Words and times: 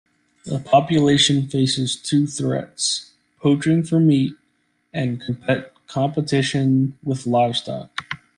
The 0.45 0.57
population 0.57 1.45
faces 1.47 1.95
two 1.95 2.25
threats: 2.25 3.11
poaching 3.39 3.83
for 3.83 3.99
meat 3.99 4.33
and 4.91 5.21
competition 5.87 6.97
with 7.03 7.27
livestock. 7.27 8.03